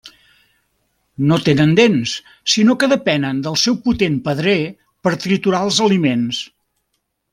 No 1.31 1.37
tenen 1.49 1.75
dents, 1.79 2.13
sinó 2.53 2.75
que 2.83 2.89
depenen 2.93 3.43
del 3.49 3.59
seu 3.67 3.77
potent 3.89 4.17
pedrer 4.31 4.57
per 5.05 5.15
triturar 5.27 5.61
els 5.69 5.79
aliments. 5.91 6.41